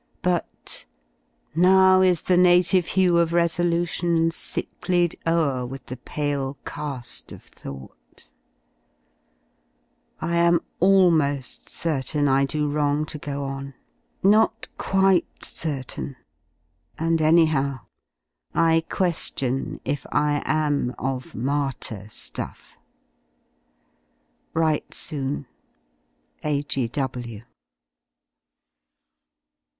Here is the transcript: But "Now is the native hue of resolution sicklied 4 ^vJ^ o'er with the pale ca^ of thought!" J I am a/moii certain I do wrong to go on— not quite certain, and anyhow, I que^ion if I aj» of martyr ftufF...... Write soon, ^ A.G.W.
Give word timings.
But 0.23 0.87
"Now 1.53 2.01
is 2.01 2.23
the 2.23 2.35
native 2.35 2.87
hue 2.87 3.19
of 3.19 3.33
resolution 3.33 4.31
sicklied 4.31 5.13
4 5.25 5.31
^vJ^ 5.31 5.31
o'er 5.31 5.65
with 5.67 5.85
the 5.85 5.97
pale 5.97 6.57
ca^ 6.65 7.31
of 7.31 7.43
thought!" 7.43 8.25
J 8.25 8.31
I 10.27 10.35
am 10.37 10.61
a/moii 10.81 11.43
certain 11.69 12.27
I 12.27 12.45
do 12.45 12.67
wrong 12.67 13.05
to 13.05 13.19
go 13.19 13.43
on— 13.43 13.75
not 14.23 14.67
quite 14.79 15.45
certain, 15.45 16.15
and 16.97 17.21
anyhow, 17.21 17.81
I 18.55 18.83
que^ion 18.89 19.81
if 19.85 20.07
I 20.11 20.41
aj» 20.47 20.95
of 20.97 21.35
martyr 21.35 22.05
ftufF...... 22.07 22.75
Write 24.55 24.95
soon, 24.95 25.45
^ 26.43 26.43
A.G.W. 26.43 27.43